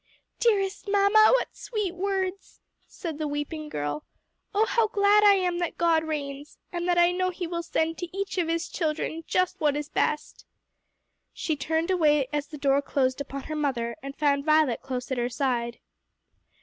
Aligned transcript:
'""Dearest 0.39 0.87
mamma, 0.87 1.29
what 1.35 1.55
sweet 1.55 1.93
words!" 1.93 2.59
said 2.87 3.19
the 3.19 3.27
weeping 3.27 3.69
girl. 3.69 4.03
"Oh, 4.51 4.65
how 4.65 4.87
glad 4.87 5.23
I 5.23 5.35
am 5.35 5.59
that 5.59 5.77
God 5.77 6.03
reigns! 6.03 6.57
and 6.71 6.87
that 6.89 6.97
I 6.97 7.11
know 7.11 7.29
he 7.29 7.45
will 7.45 7.61
send 7.61 7.99
to 7.99 8.17
each 8.17 8.39
of 8.39 8.47
his 8.47 8.67
children 8.67 9.23
just 9.27 9.61
what 9.61 9.77
is 9.77 9.89
best." 9.89 10.47
She 11.33 11.55
turned 11.55 11.91
away 11.91 12.25
as 12.33 12.47
the 12.47 12.57
door 12.57 12.81
closed 12.81 13.21
upon 13.21 13.43
her 13.43 13.55
mother, 13.55 13.95
and 14.01 14.17
found 14.17 14.43
Violet 14.43 14.81
close 14.81 15.11
at 15.11 15.19
her 15.19 15.29
side. 15.29 15.77